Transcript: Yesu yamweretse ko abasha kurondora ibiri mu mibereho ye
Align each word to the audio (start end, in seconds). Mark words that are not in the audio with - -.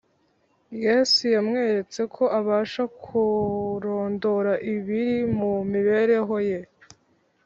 Yesu 0.85 1.21
yamweretse 1.35 2.01
ko 2.15 2.23
abasha 2.39 2.83
kurondora 3.03 4.53
ibiri 4.73 5.17
mu 5.37 5.51
mibereho 5.71 6.35
ye 6.49 6.59